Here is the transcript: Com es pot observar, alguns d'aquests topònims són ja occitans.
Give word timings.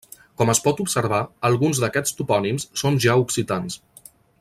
Com 0.41 0.51
es 0.53 0.61
pot 0.67 0.81
observar, 0.85 1.19
alguns 1.51 1.83
d'aquests 1.85 2.19
topònims 2.21 2.69
són 2.85 3.01
ja 3.07 3.19
occitans. 3.27 3.81